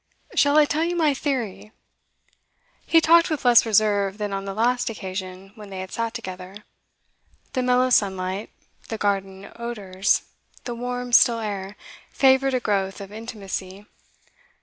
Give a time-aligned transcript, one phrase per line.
[0.33, 1.71] 'Shall I tell you my theory?'
[2.87, 6.55] He talked with less reserve than on the last occasion when they had sat together.
[7.53, 8.49] The mellow sunlight,
[8.89, 10.23] the garden odours,
[10.63, 11.75] the warm, still air,
[12.09, 13.85] favoured a growth of intimacy.